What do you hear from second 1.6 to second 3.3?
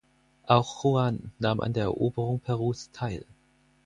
der Eroberung Perus teil.